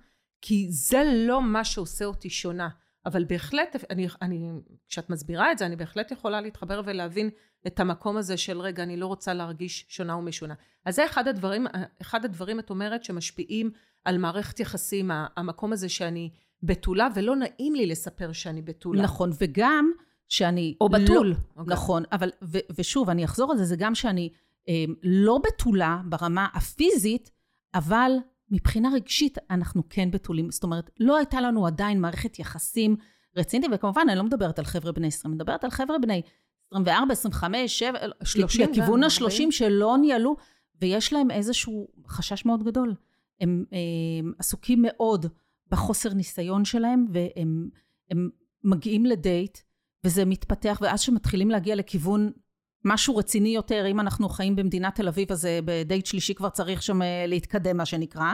כי 0.42 0.66
זה 0.70 1.02
לא 1.14 1.42
מה 1.42 1.64
שעושה 1.64 2.04
אותי 2.04 2.30
שונה. 2.30 2.68
אבל 3.06 3.25
בהחלט, 3.25 3.76
אני, 3.90 4.08
אני, 4.23 4.50
כשאת 4.88 5.11
מסבירה 5.11 5.52
את 5.52 5.58
זה, 5.58 5.66
אני 5.66 5.76
בהחלט 5.76 6.11
יכולה 6.11 6.40
להתחבר 6.40 6.82
ולהבין 6.85 7.30
את 7.66 7.80
המקום 7.80 8.16
הזה 8.16 8.37
של 8.37 8.61
רגע, 8.61 8.82
אני 8.82 8.96
לא 8.96 9.06
רוצה 9.06 9.35
להרגיש 9.35 9.87
שונה 9.88 10.16
ומשונה. 10.16 10.54
אז 10.85 10.94
זה 10.94 11.06
אחד 11.06 11.28
הדברים, 11.28 11.66
אחד 12.02 12.25
הדברים, 12.25 12.58
את 12.58 12.70
אומרת, 12.70 13.04
שמשפיעים 13.04 13.70
על 14.04 14.18
מערכת 14.18 14.61
יחסים, 14.61 15.11
המקום 15.37 15.73
הזה 15.73 15.88
שאני 15.88 16.30
בתולה, 16.62 17.08
ולא 17.14 17.37
נעים 17.37 17.75
לי 17.75 17.87
לספר 17.87 18.32
שאני 18.32 18.62
בתולה. 18.62 19.02
נכון, 19.02 19.30
וגם 19.40 19.92
שאני... 20.28 20.75
או 20.80 20.88
בתול. 20.88 21.28
לא, 21.28 21.35
okay. 21.35 21.59
אוקיי. 21.59 21.73
נכון, 21.73 22.02
אבל, 22.12 22.30
ו, 22.45 22.59
ושוב, 22.78 23.11
אני 23.11 23.25
אחזור 23.25 23.52
על 23.52 23.59
זה, 23.59 23.64
זה 23.64 23.76
גם 23.76 23.95
שאני 23.95 24.30
אה, 24.68 24.85
לא 25.02 25.38
בתולה 25.47 26.00
ברמה 26.09 26.47
הפיזית, 26.54 27.30
אבל 27.75 28.12
מבחינה 28.50 28.88
רגשית 28.95 29.38
אנחנו 29.50 29.83
כן 29.90 30.11
בתולים. 30.11 30.50
זאת 30.50 30.64
אומרת, 30.64 30.90
לא 31.00 31.16
הייתה 31.16 31.40
לנו 31.40 31.66
עדיין 31.66 32.00
מערכת 32.00 32.38
יחסים 32.38 32.97
רצינית, 33.37 33.71
וכמובן, 33.75 34.02
אני 34.09 34.18
לא 34.18 34.25
מדברת 34.25 34.59
על 34.59 34.64
חבר'ה 34.64 34.92
בני 34.92 35.06
20, 35.06 35.33
אני 35.33 35.37
מדברת 35.37 35.64
על 35.64 35.71
חבר'ה 35.71 35.99
בני 35.99 36.23
24, 36.71 37.12
25, 37.12 37.78
7, 37.78 37.99
30, 38.23 38.71
לכיוון 38.71 39.04
ה-30 39.04 39.50
שלא 39.50 39.97
ניהלו, 40.00 40.37
ויש 40.80 41.12
להם 41.12 41.30
איזשהו 41.30 41.88
חשש 42.09 42.45
מאוד 42.45 42.64
גדול. 42.64 42.95
הם, 43.40 43.64
הם 43.73 44.33
עסוקים 44.38 44.83
מאוד 44.83 45.26
בחוסר 45.71 46.14
ניסיון 46.14 46.64
שלהם, 46.64 47.06
והם 47.12 47.68
הם 48.11 48.30
מגיעים 48.64 49.06
לדייט, 49.06 49.59
וזה 50.05 50.25
מתפתח, 50.25 50.79
ואז 50.83 51.00
שמתחילים 51.00 51.50
להגיע 51.50 51.75
לכיוון 51.75 52.33
משהו 52.85 53.17
רציני 53.17 53.49
יותר, 53.49 53.87
אם 53.91 54.00
אנחנו 54.00 54.29
חיים 54.29 54.57
במדינת 54.57 54.95
תל 54.95 55.09
אביב, 55.09 55.33
אז 55.33 55.49
בדייט 55.65 56.07
שלישי 56.07 56.35
כבר 56.35 56.49
צריך 56.49 56.83
שם 56.83 57.00
להתקדם, 57.29 57.76
מה 57.76 57.87
שנקרא. 57.87 58.33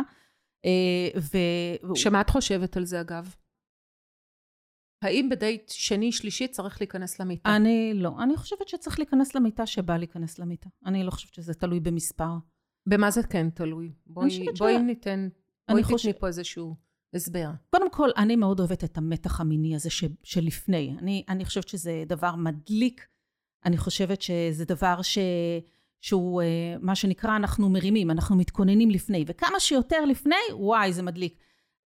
ו... 1.17 1.39
שמה 1.95 2.21
את 2.21 2.31
חושבת 2.31 2.77
על 2.77 2.85
זה, 2.85 3.01
אגב? 3.01 3.35
האם 5.03 5.29
בדייט 5.29 5.69
שני, 5.69 6.13
שלישי 6.13 6.49
צריך 6.49 6.81
להיכנס 6.81 7.21
למיטה? 7.21 7.57
אני 7.57 7.93
לא. 7.95 8.23
אני 8.23 8.37
חושבת 8.37 8.69
שצריך 8.69 8.99
להיכנס 8.99 9.35
למיטה 9.35 9.67
שבא 9.67 9.97
להיכנס 9.97 10.39
למיטה. 10.39 10.69
אני 10.87 11.05
לא 11.05 11.11
חושבת 11.11 11.35
שזה 11.35 11.55
תלוי 11.55 11.81
במספר. 11.81 12.33
במה 12.89 13.11
זה 13.11 13.23
כן 13.23 13.51
תלוי? 13.51 13.93
בואי, 14.07 14.47
בואי 14.59 14.79
ש... 14.79 14.81
ניתן, 14.81 15.29
בואי 15.71 15.83
תתני 15.83 15.93
חושב... 15.95 16.13
פה 16.13 16.27
איזשהו 16.27 16.77
הסבר. 17.15 17.51
קודם 17.71 17.91
כל, 17.91 18.09
אני 18.17 18.37
מאוד 18.37 18.61
אוהבת 18.61 18.85
את 18.85 18.99
המתח 18.99 19.41
המיני 19.41 19.75
הזה 19.75 19.91
ש... 19.91 20.05
שלפני. 20.23 20.97
אני, 20.99 21.25
אני 21.29 21.45
חושבת 21.45 21.69
שזה 21.69 22.05
דבר 22.07 22.37
מדליק. 22.37 23.07
אני 23.65 23.77
חושבת 23.77 24.23
שזה 24.23 24.65
דבר 24.65 25.03
ש... 25.03 25.19
שהוא 26.01 26.43
אה, 26.43 26.47
מה 26.81 26.95
שנקרא, 26.95 27.37
אנחנו 27.37 27.71
מרימים, 27.71 28.11
אנחנו 28.11 28.37
מתכוננים 28.37 28.91
לפני. 28.91 29.25
וכמה 29.27 29.61
שיותר 29.61 30.05
לפני, 30.05 30.35
וואי, 30.53 30.93
זה 30.93 31.03
מדליק. 31.03 31.39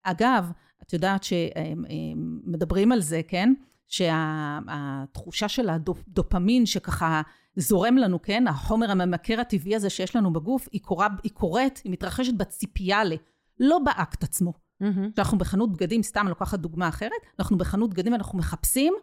אגב, 0.04 0.52
את 0.84 0.94
יודעת 0.94 1.24
שמדברים 1.24 2.92
על 2.92 3.02
זה, 3.02 3.22
כן? 3.28 3.54
שהתחושה 3.88 5.48
של 5.48 5.70
הדופמין 5.70 6.66
שככה 6.66 7.22
זורם 7.56 7.98
לנו, 7.98 8.22
כן? 8.22 8.48
החומר 8.48 8.92
הממכר 8.92 9.40
הטבעי 9.40 9.76
הזה 9.76 9.90
שיש 9.90 10.16
לנו 10.16 10.34
בגוף, 10.34 10.68
היא, 10.72 10.82
קורה, 10.82 11.08
היא 11.24 11.32
קורית, 11.32 11.82
היא 11.84 11.92
מתרחשת 11.92 12.34
בציפייה 12.34 13.04
ל... 13.04 13.14
לא 13.60 13.80
באקט 13.80 14.24
עצמו. 14.24 14.63
כשאנחנו 15.14 15.38
mm-hmm. 15.38 15.42
בחנות 15.42 15.72
בגדים, 15.72 16.04
סתם 16.04 16.28
לוקחת 16.28 16.60
דוגמה 16.60 16.88
אחרת, 16.88 17.12
אנחנו 17.40 17.58
בחנות 17.58 17.90
בגדים 17.90 18.14
ואנחנו 18.14 18.38
מחפשים, 18.38 18.94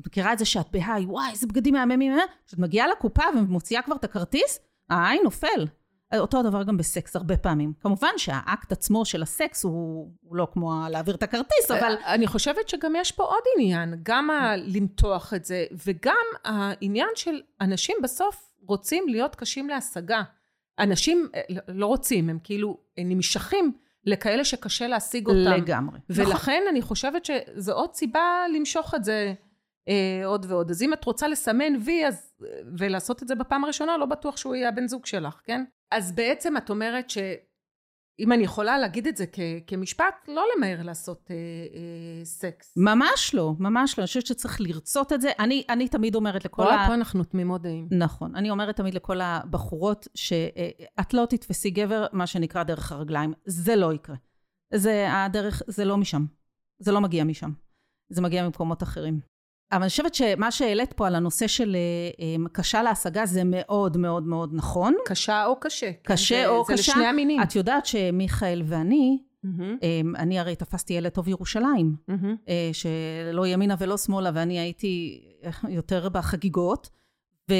את 0.00 0.06
מכירה 0.06 0.32
את 0.32 0.38
זה 0.38 0.44
שאת 0.44 0.66
בהיי, 0.72 1.04
וואי, 1.04 1.30
איזה 1.30 1.46
בגדים 1.46 1.74
מהממים, 1.74 2.12
אה? 2.12 2.24
כשאת 2.46 2.58
מגיעה 2.58 2.86
לקופה 2.86 3.22
ומוציאה 3.36 3.82
כבר 3.82 3.96
את 3.96 4.04
הכרטיס, 4.04 4.58
העין 4.90 5.20
נופל. 5.24 5.66
אותו 6.14 6.40
הדבר 6.40 6.62
גם 6.62 6.76
בסקס 6.76 7.16
הרבה 7.16 7.36
פעמים. 7.36 7.72
כמובן 7.80 8.08
שהאקט 8.16 8.72
עצמו 8.72 9.04
של 9.04 9.22
הסקס 9.22 9.64
הוא, 9.64 10.10
הוא 10.20 10.36
לא 10.36 10.48
כמו 10.52 10.72
להעביר 10.90 11.14
את 11.14 11.22
הכרטיס, 11.22 11.70
אבל... 11.70 11.94
אני 12.06 12.26
חושבת 12.26 12.68
שגם 12.68 12.96
יש 12.96 13.12
פה 13.12 13.22
עוד 13.22 13.42
עניין, 13.56 13.94
גם 14.02 14.28
למתוח 14.56 15.34
את 15.34 15.44
זה, 15.44 15.64
וגם 15.86 16.24
העניין 16.44 17.08
של 17.14 17.40
אנשים 17.60 17.96
בסוף 18.02 18.52
רוצים 18.66 19.08
להיות 19.08 19.34
קשים 19.34 19.68
להשגה. 19.68 20.22
אנשים 20.78 21.28
אה, 21.34 21.40
לא 21.68 21.86
רוצים, 21.86 22.28
הם 22.28 22.38
כאילו 22.44 22.78
נמשכים 22.98 23.72
לכאלה 24.06 24.44
שקשה 24.44 24.86
להשיג 24.86 25.26
אותם. 25.26 25.38
לגמרי. 25.38 25.98
ולכן 26.10 26.52
נכון. 26.52 26.68
אני 26.70 26.82
חושבת 26.82 27.24
שזו 27.24 27.72
עוד 27.72 27.94
סיבה 27.94 28.44
למשוך 28.54 28.94
את 28.94 29.04
זה 29.04 29.34
אה, 29.88 30.26
עוד 30.26 30.46
ועוד. 30.48 30.70
אז 30.70 30.82
אם 30.82 30.92
את 30.92 31.04
רוצה 31.04 31.28
לסמן 31.28 31.76
וי 31.84 32.06
אז, 32.06 32.32
ולעשות 32.78 33.22
את 33.22 33.28
זה 33.28 33.34
בפעם 33.34 33.64
הראשונה, 33.64 33.96
לא 33.96 34.06
בטוח 34.06 34.36
שהוא 34.36 34.54
יהיה 34.54 34.68
הבן 34.68 34.88
זוג 34.88 35.06
שלך, 35.06 35.40
כן? 35.44 35.64
אז 35.90 36.12
בעצם 36.12 36.56
את 36.56 36.70
אומרת 36.70 37.10
שאם 38.20 38.32
אני 38.32 38.44
יכולה 38.44 38.78
להגיד 38.78 39.06
את 39.06 39.16
זה 39.16 39.24
כ- 39.32 39.40
כמשפט, 39.66 40.28
לא 40.28 40.44
למהר 40.56 40.82
לעשות 40.82 41.30
אה, 41.30 41.34
אה, 41.36 42.24
סקס. 42.24 42.74
ממש 42.76 43.34
לא, 43.34 43.52
ממש 43.58 43.98
לא. 43.98 44.02
אני 44.02 44.06
חושבת 44.06 44.26
שצריך 44.26 44.60
לרצות 44.60 45.12
את 45.12 45.20
זה. 45.20 45.30
אני, 45.38 45.64
אני 45.68 45.88
תמיד 45.88 46.14
אומרת 46.14 46.44
לכל 46.44 46.62
ה... 46.70 46.84
פה 46.88 46.94
אנחנו 46.94 47.24
תמימות 47.24 47.62
דעים. 47.62 47.88
נכון. 47.90 48.36
אני 48.36 48.50
אומרת 48.50 48.76
תמיד 48.76 48.94
לכל 48.94 49.20
הבחורות, 49.20 50.08
שאת 50.14 51.14
לא 51.14 51.26
תתפסי 51.30 51.70
גבר, 51.70 52.06
מה 52.12 52.26
שנקרא 52.26 52.62
דרך 52.62 52.92
הרגליים. 52.92 53.32
זה 53.44 53.76
לא 53.76 53.92
יקרה. 53.92 54.16
זה 54.74 55.06
הדרך, 55.12 55.62
זה 55.66 55.84
לא 55.84 55.96
משם. 55.96 56.24
זה 56.78 56.92
לא 56.92 57.00
מגיע 57.00 57.24
משם. 57.24 57.50
זה 58.08 58.22
מגיע 58.22 58.44
ממקומות 58.46 58.82
אחרים. 58.82 59.20
אבל 59.72 59.82
אני 59.82 59.88
חושבת 59.88 60.14
שמה 60.14 60.50
שהעלית 60.50 60.92
פה 60.92 61.06
על 61.06 61.14
הנושא 61.14 61.46
של 61.46 61.76
אה, 61.76 62.24
אה, 62.24 62.48
קשה 62.52 62.82
להשגה 62.82 63.26
זה 63.26 63.42
מאוד 63.44 63.96
מאוד 63.96 64.22
מאוד 64.22 64.54
נכון. 64.54 64.94
קשה 65.04 65.46
או 65.46 65.60
קשה. 65.60 65.90
קשה 66.02 66.42
זה, 66.42 66.48
או 66.48 66.64
זה 66.64 66.72
קשה. 66.72 66.82
זה 66.82 66.92
לשני 66.92 67.06
המינים. 67.06 67.42
את 67.42 67.56
יודעת 67.56 67.86
שמיכאל 67.86 68.62
ואני, 68.64 69.18
mm-hmm. 69.46 70.18
אני 70.18 70.38
הרי 70.38 70.56
תפסתי 70.56 70.92
ילד 70.92 71.10
טוב 71.10 71.28
ירושלים, 71.28 71.96
mm-hmm. 72.10 72.50
שלא 72.72 73.46
ימינה 73.46 73.74
ולא 73.78 73.98
שמאלה, 73.98 74.30
ואני 74.34 74.58
הייתי 74.58 75.22
יותר 75.68 76.08
בחגיגות, 76.08 76.90
ו, 77.50 77.54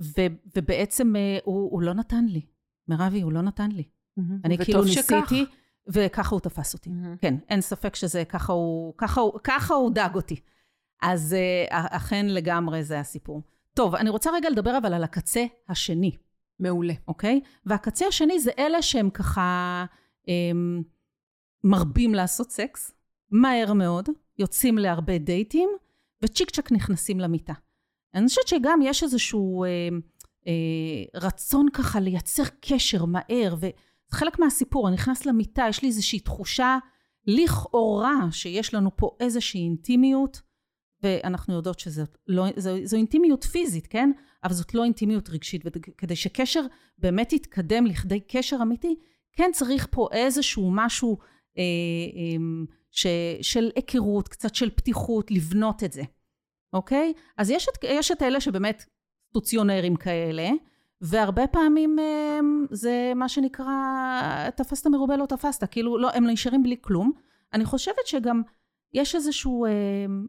ו, 0.00 0.20
ובעצם 0.56 1.14
הוא, 1.44 1.70
הוא 1.72 1.82
לא 1.82 1.94
נתן 1.94 2.24
לי. 2.24 2.40
מירבי, 2.88 3.20
הוא 3.20 3.32
לא 3.32 3.42
נתן 3.42 3.70
לי. 3.70 3.82
Mm-hmm. 3.82 4.22
אני 4.44 4.58
כאילו 4.58 4.84
ניסיתי, 4.84 5.44
וככה 5.88 6.34
הוא 6.34 6.40
תפס 6.40 6.74
אותי. 6.74 6.90
Mm-hmm. 6.90 7.18
כן, 7.20 7.34
אין 7.48 7.60
ספק 7.60 7.96
שזה, 7.96 8.24
ככה 8.24 8.52
הוא, 8.52 8.94
ככה 8.98 9.20
הוא, 9.20 9.32
ככה 9.44 9.74
הוא 9.74 9.90
דאג 9.90 10.14
אותי. 10.14 10.40
אז 11.02 11.34
אה, 11.34 11.86
אכן 11.90 12.26
לגמרי 12.26 12.84
זה 12.84 13.00
הסיפור. 13.00 13.42
טוב, 13.74 13.94
אני 13.94 14.10
רוצה 14.10 14.30
רגע 14.30 14.50
לדבר 14.50 14.78
אבל 14.78 14.94
על 14.94 15.04
הקצה 15.04 15.44
השני. 15.68 16.16
מעולה. 16.60 16.94
אוקיי? 17.08 17.40
והקצה 17.66 18.06
השני 18.06 18.40
זה 18.40 18.50
אלה 18.58 18.82
שהם 18.82 19.10
ככה 19.10 19.84
הם, 20.28 20.82
מרבים 21.64 22.14
לעשות 22.14 22.50
סקס, 22.50 22.92
מהר 23.30 23.72
מאוד, 23.72 24.08
יוצאים 24.38 24.78
להרבה 24.78 25.18
דייטים, 25.18 25.68
וצ'יק 26.22 26.50
צ'ק 26.50 26.72
נכנסים 26.72 27.20
למיטה. 27.20 27.52
אני 28.14 28.26
חושבת 28.26 28.48
שגם 28.48 28.80
יש 28.82 29.02
איזשהו 29.02 29.64
אה, 29.64 29.68
אה, 30.46 31.20
רצון 31.20 31.66
ככה 31.72 32.00
לייצר 32.00 32.42
קשר 32.60 33.04
מהר, 33.04 33.54
וזה 33.56 33.70
חלק 34.10 34.38
מהסיפור, 34.38 34.88
אני 34.88 34.94
נכנס 34.94 35.26
למיטה, 35.26 35.66
יש 35.68 35.82
לי 35.82 35.88
איזושהי 35.88 36.20
תחושה 36.20 36.78
לכאורה 37.26 38.14
שיש 38.30 38.74
לנו 38.74 38.96
פה 38.96 39.16
איזושהי 39.20 39.60
אינטימיות, 39.60 40.40
ואנחנו 41.02 41.54
יודעות 41.54 41.78
שזו 41.78 42.02
לא, 42.26 42.46
זו, 42.56 42.76
זו 42.84 42.96
אינטימיות 42.96 43.44
פיזית, 43.44 43.86
כן? 43.86 44.10
אבל 44.44 44.52
זאת 44.52 44.74
לא 44.74 44.84
אינטימיות 44.84 45.28
רגשית, 45.28 45.62
וכדי 45.64 46.16
שקשר 46.16 46.62
באמת 46.98 47.32
יתקדם 47.32 47.86
לכדי 47.86 48.20
קשר 48.20 48.58
אמיתי, 48.62 48.96
כן 49.32 49.50
צריך 49.52 49.86
פה 49.90 50.08
איזשהו 50.12 50.70
משהו 50.70 51.18
אה, 51.58 51.62
אה, 52.16 52.64
ש, 52.90 53.06
של 53.42 53.70
היכרות, 53.76 54.28
קצת 54.28 54.54
של 54.54 54.70
פתיחות, 54.70 55.30
לבנות 55.30 55.84
את 55.84 55.92
זה, 55.92 56.02
אוקיי? 56.72 57.12
אז 57.38 57.50
יש 57.50 57.68
את, 57.68 57.84
יש 57.84 58.10
את 58.10 58.22
אלה 58.22 58.40
שבאמת 58.40 58.84
סטוציונרים 59.30 59.96
כאלה, 59.96 60.50
והרבה 61.00 61.46
פעמים 61.46 61.98
אה, 61.98 62.40
זה 62.70 63.12
מה 63.16 63.28
שנקרא, 63.28 64.50
תפסת 64.56 64.86
מרובה 64.86 65.16
לא 65.16 65.26
תפסת, 65.26 65.64
כאילו 65.70 65.98
לא, 65.98 66.10
הם 66.14 66.26
נשארים 66.26 66.62
בלי 66.62 66.76
כלום. 66.80 67.12
אני 67.52 67.64
חושבת 67.64 68.06
שגם 68.06 68.42
יש 68.94 69.14
איזשהו, 69.14 69.64
אה, 69.64 69.70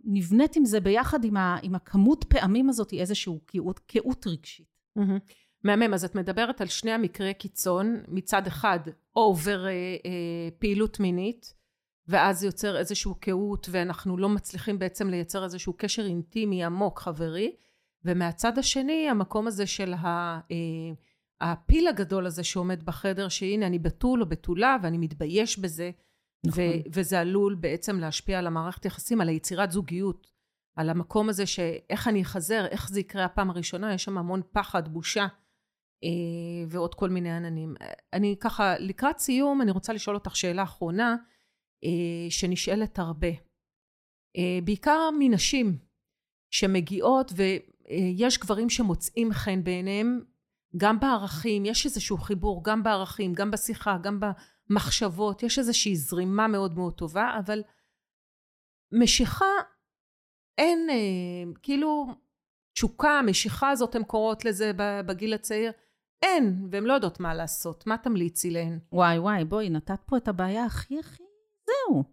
נבנית 0.04 0.56
עם 0.56 0.66
זה 0.66 0.80
ביחד 0.80 1.24
עם, 1.24 1.38
ה, 1.38 1.58
עם 1.62 1.76
הכמות 1.76 2.24
פעמים 2.24 2.70
הזאת, 2.70 2.94
איזשהו 2.94 3.40
קהות, 3.88 4.28
רגשית. 4.28 4.68
Mm-hmm. 5.00 5.34
מהמם, 5.64 5.94
אז 5.94 6.06
את 6.06 6.16
מדברת 6.16 6.62
על 6.62 6.68
שני 6.68 6.92
המקרי 6.92 7.34
קיצון, 7.34 8.04
מצד 8.08 8.48
אחד 8.48 8.80
או 9.16 9.36
אה, 9.48 9.56
אה, 9.70 10.50
פעילות 10.60 11.00
מינית, 11.00 11.54
ואז 12.08 12.44
יוצר 12.44 12.78
איזשהו 12.78 13.16
קהות, 13.16 13.68
ואנחנו 13.72 14.18
לא 14.18 14.30
מצליחים 14.30 14.80
בעצם 14.80 15.10
לייצר 15.10 15.44
איזשהו 15.44 15.74
קשר 15.78 16.06
אינטימי 16.06 16.64
עמוק, 16.64 17.00
חברי, 17.00 17.56
ומהצד 18.06 18.58
השני, 18.58 19.10
המקום 19.10 19.48
הזה 19.48 19.68
של 19.68 19.94
ה... 19.94 20.40
אה, 20.52 20.94
הפיל 21.42 21.88
הגדול 21.88 22.26
הזה 22.26 22.44
שעומד 22.44 22.84
בחדר, 22.84 23.30
שהנה 23.30 23.68
אני 23.68 23.80
בתול 23.80 24.22
או 24.22 24.26
בתולה 24.26 24.78
ואני 24.84 24.98
מתבייש 24.98 25.60
בזה, 25.60 25.92
נכון. 26.46 26.64
ו- 26.64 26.82
וזה 26.94 27.20
עלול 27.20 27.56
בעצם 27.56 28.00
להשפיע 28.00 28.40
על 28.40 28.48
המערכת 28.48 28.86
יחסים, 28.86 29.22
על 29.22 29.30
היצירת 29.30 29.72
זוגיות, 29.72 30.28
על 30.76 30.90
המקום 30.90 31.30
הזה 31.30 31.46
שאיך 31.46 32.08
אני 32.08 32.22
אחזר, 32.22 32.66
איך 32.66 32.90
זה 32.90 33.00
יקרה 33.00 33.26
הפעם 33.26 33.50
הראשונה, 33.50 33.94
יש 33.94 34.04
שם 34.04 34.18
המון 34.18 34.42
פחד, 34.52 34.88
בושה 34.88 35.28
אה, 36.04 36.66
ועוד 36.68 36.96
כל 36.96 37.10
מיני 37.10 37.32
עננים. 37.32 37.76
אני 38.14 38.36
ככה, 38.40 38.78
לקראת 38.80 39.20
סיום, 39.20 39.62
אני 39.62 39.72
רוצה 39.72 39.94
לשאול 39.94 40.16
אותך 40.16 40.36
שאלה 40.36 40.64
אחרונה, 40.64 41.16
אה, 41.84 42.30
שנשאלת 42.30 43.00
הרבה. 43.00 43.28
אה, 44.38 44.60
בעיקר 44.64 45.10
מנשים 45.20 45.78
שמגיעות 46.52 47.34
ויש 47.36 48.40
גברים 48.40 48.70
שמוצאים 48.70 49.34
חן 49.34 49.64
בעיניהם, 49.64 50.20
גם 50.78 51.00
בערכים, 51.00 51.66
יש 51.66 51.86
איזשהו 51.86 52.18
חיבור, 52.18 52.64
גם 52.64 52.84
בערכים, 52.84 53.34
גם 53.34 53.52
בשיחה, 53.52 53.98
גם 54.04 54.20
ב... 54.20 54.26
מחשבות, 54.70 55.44
יש 55.44 55.60
איזושהי 55.60 55.96
זרימה 55.96 56.48
מאוד 56.48 56.78
מאוד 56.78 56.94
טובה, 56.94 57.40
אבל 57.40 57.64
משיכה 58.92 59.46
אין, 60.58 60.88
אה, 60.90 61.54
כאילו, 61.62 62.08
תשוקה, 62.74 63.20
המשיכה 63.20 63.70
הזאת, 63.70 63.96
הן 63.96 64.04
קוראות 64.04 64.46
לזה 64.46 64.72
בגיל 65.06 65.34
הצעיר, 65.34 65.72
אין, 66.22 66.68
והן 66.72 66.84
לא 66.84 66.94
יודעות 66.94 67.20
מה 67.20 67.34
לעשות. 67.34 67.88
מה 67.88 67.98
תמליצי 67.98 68.52
להן? 68.52 68.80
וואי 68.92 69.20
וואי, 69.20 69.46
בואי, 69.46 69.70
נתת 69.70 70.00
פה 70.06 70.18
את 70.18 70.28
הבעיה 70.28 70.66
הכי 70.66 71.00
הכי, 71.00 71.24
זהו. 71.66 72.04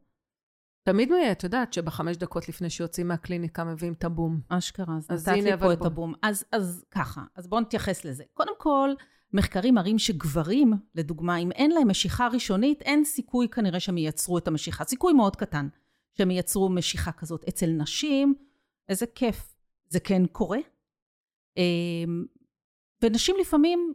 תמיד 0.82 1.12
את 1.32 1.44
יודעת 1.44 1.72
שבחמש 1.72 2.16
דקות 2.16 2.48
לפני 2.48 2.70
שיוצאים 2.70 3.08
מהקליניקה 3.08 3.64
מביאים 3.64 3.92
את 3.92 4.04
הבום. 4.04 4.40
אשכרה, 4.48 4.96
אז, 4.96 5.06
אז 5.10 5.28
נתת 5.28 5.42
לי 5.42 5.58
פה 5.58 5.72
את 5.72 5.84
הבום. 5.84 6.14
אז, 6.22 6.44
אז 6.52 6.84
ככה, 6.90 7.22
אז 7.34 7.48
בואו 7.48 7.60
נתייחס 7.60 8.04
לזה. 8.04 8.24
קודם 8.34 8.52
כל, 8.58 8.90
מחקרים 9.32 9.74
מראים 9.74 9.98
שגברים, 9.98 10.72
לדוגמה, 10.94 11.36
אם 11.36 11.52
אין 11.52 11.70
להם 11.70 11.88
משיכה 11.88 12.28
ראשונית, 12.28 12.82
אין 12.82 13.04
סיכוי 13.04 13.48
כנראה 13.48 13.80
שהם 13.80 13.98
ייצרו 13.98 14.38
את 14.38 14.48
המשיכה. 14.48 14.84
סיכוי 14.84 15.12
מאוד 15.12 15.36
קטן 15.36 15.68
שהם 16.18 16.30
ייצרו 16.30 16.68
משיכה 16.68 17.12
כזאת. 17.12 17.44
אצל 17.48 17.66
נשים, 17.66 18.34
איזה 18.88 19.06
כיף. 19.14 19.54
זה 19.88 20.00
כן 20.00 20.26
קורה. 20.26 20.58
אמ, 21.56 22.24
ונשים 23.02 23.36
לפעמים, 23.40 23.94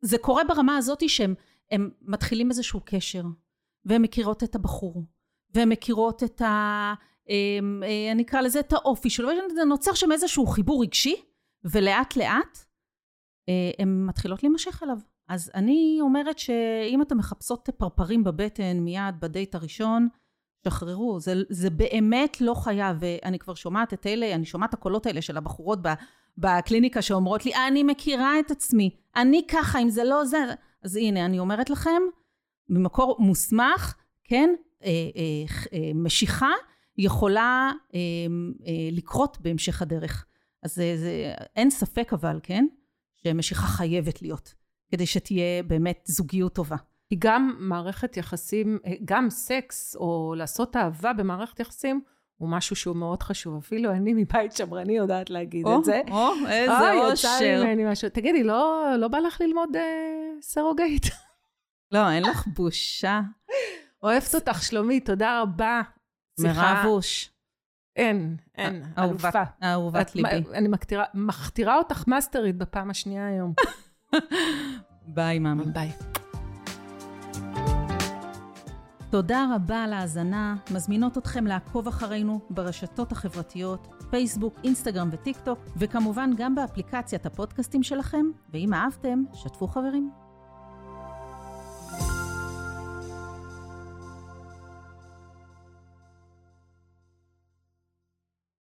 זה 0.00 0.18
קורה 0.18 0.44
ברמה 0.44 0.76
הזאת 0.76 1.08
שהם 1.08 1.34
מתחילים 2.02 2.50
איזשהו 2.50 2.80
קשר, 2.84 3.22
והן 3.84 4.02
מכירות 4.02 4.42
את 4.42 4.54
הבחור, 4.54 5.04
והן 5.54 5.68
מכירות 5.68 6.22
את 6.22 6.40
ה... 6.40 6.94
אמ, 7.28 7.82
אה, 7.86 8.12
אני 8.12 8.22
אקרא 8.22 8.40
לזה 8.40 8.60
את 8.60 8.72
האופי 8.72 9.10
שלו, 9.10 9.28
נוצר 9.66 9.94
שם 9.94 10.12
איזשהו 10.12 10.46
חיבור 10.46 10.82
רגשי, 10.82 11.16
ולאט 11.64 12.16
לאט 12.16 12.58
הן 13.78 14.06
מתחילות 14.06 14.42
להימשך 14.42 14.82
אליו. 14.82 14.98
אז 15.28 15.50
אני 15.54 15.98
אומרת 16.00 16.38
שאם 16.38 17.02
אתן 17.02 17.16
מחפשות 17.16 17.68
פרפרים 17.76 18.24
בבטן 18.24 18.78
מיד 18.80 19.14
בדייט 19.20 19.54
הראשון, 19.54 20.08
שחררו, 20.64 21.20
זה, 21.20 21.34
זה 21.48 21.70
באמת 21.70 22.40
לא 22.40 22.54
חייב, 22.54 22.96
ואני 23.00 23.38
כבר 23.38 23.54
שומעת 23.54 23.94
את 23.94 24.06
אלה, 24.06 24.34
אני 24.34 24.44
שומעת 24.44 24.68
את 24.68 24.74
הקולות 24.74 25.06
האלה 25.06 25.22
של 25.22 25.36
הבחורות 25.36 25.78
בקליניקה 26.38 27.02
שאומרות 27.02 27.46
לי, 27.46 27.52
אני 27.68 27.82
מכירה 27.82 28.40
את 28.40 28.50
עצמי, 28.50 28.90
אני 29.16 29.42
ככה, 29.48 29.78
אם 29.78 29.90
זה 29.90 30.04
לא 30.04 30.24
זה, 30.24 30.44
אז 30.82 30.96
הנה, 30.96 31.24
אני 31.24 31.38
אומרת 31.38 31.70
לכם, 31.70 32.02
ממקור 32.68 33.16
מוסמך, 33.18 33.94
כן, 34.24 34.54
אה, 34.84 34.88
אה, 34.88 35.44
אה, 35.72 35.90
משיכה 35.94 36.50
יכולה 36.98 37.72
אה, 37.94 38.00
אה, 38.66 38.88
לקרות 38.92 39.38
בהמשך 39.40 39.82
הדרך. 39.82 40.26
אז 40.62 40.74
זה, 40.74 40.96
זה, 40.96 41.32
אין 41.56 41.70
ספק 41.70 42.12
אבל, 42.12 42.40
כן, 42.42 42.66
שמשיכה 43.24 43.66
חייבת 43.66 44.22
להיות, 44.22 44.54
כדי 44.92 45.06
שתהיה 45.06 45.62
באמת 45.62 46.00
זוגיות 46.04 46.54
טובה. 46.54 46.76
היא 47.10 47.18
גם 47.22 47.56
מערכת 47.58 48.16
יחסים, 48.16 48.78
אה, 48.86 48.92
גם 49.04 49.30
סקס 49.30 49.96
או 49.96 50.34
לעשות 50.36 50.76
אהבה 50.76 51.12
במערכת 51.12 51.60
יחסים, 51.60 52.00
הוא 52.36 52.48
משהו 52.48 52.76
שהוא 52.76 52.96
מאוד 52.96 53.22
חשוב. 53.22 53.56
אפילו 53.56 53.92
אני 53.92 54.14
מבית 54.14 54.52
שמרני 54.52 54.96
יודעת 54.96 55.30
להגיד 55.30 55.66
או, 55.66 55.78
את 55.78 55.84
זה. 55.84 56.00
או, 56.10 56.30
איזה 56.48 56.90
אוי, 56.90 57.10
אושר. 57.10 57.28
יצא 57.28 57.64
ממני 57.64 57.92
משהו. 57.92 58.08
תגידי, 58.08 58.42
לא, 58.42 58.86
לא 58.98 59.08
בא 59.08 59.18
לך 59.18 59.40
ללמוד 59.40 59.76
אה, 59.76 59.82
סרוגייט? 60.42 61.06
לא, 61.92 62.10
אין 62.10 62.22
לך 62.22 62.46
בושה. 62.46 63.20
אוהבת 64.02 64.34
אותך, 64.34 64.62
שלומית, 64.62 65.06
תודה 65.06 65.42
רבה. 65.42 65.82
מירב 66.40 66.84
אוש. 66.84 67.30
אין, 67.98 68.36
אין, 68.58 68.82
אהובת- 68.98 69.24
אלופה. 69.24 69.42
אהובת 69.64 70.14
ליבי. 70.14 70.28
אני 70.54 70.68
מכתירה- 70.68 71.04
אותך 71.78 72.04
מאסטרית 72.06 72.56
בפעם 72.58 72.90
השנייה 72.90 73.26
היום. 73.26 73.52
ביי, 75.14 75.38
מאמי. 75.38 75.64
ביי. 75.64 75.90
תודה 79.10 79.46
רבה 79.54 79.84
על 79.84 79.92
ההאזנה, 79.92 80.56
מזמינות 80.74 81.18
אתכם 81.18 81.46
לעקוב 81.46 81.88
אחרינו 81.88 82.40
ברשתות 82.50 83.12
החברתיות, 83.12 83.88
פייסבוק, 84.10 84.54
אינסטגרם 84.64 85.08
וטיק 85.12 85.36
טוק, 85.44 85.58
וכמובן 85.76 86.30
גם 86.36 86.54
באפליקציית 86.54 87.26
הפודקאסטים 87.26 87.82
שלכם, 87.82 88.26
ואם 88.52 88.74
אהבתם, 88.74 89.22
שתפו 89.34 89.66
חברים. 89.66 90.10